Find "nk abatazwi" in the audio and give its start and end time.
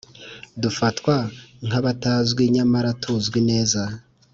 1.67-2.43